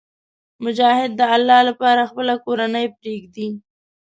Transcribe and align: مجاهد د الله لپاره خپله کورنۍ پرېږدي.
مجاهد 0.63 1.11
د 1.19 1.21
الله 1.35 1.59
لپاره 1.69 2.09
خپله 2.09 2.33
کورنۍ 2.45 2.85
پرېږدي. 2.99 3.47